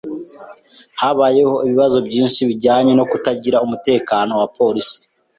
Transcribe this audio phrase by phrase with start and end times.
[1.01, 4.97] Habayeho ibibazo byinshi bijyanye no kutagira umutekano wa polisi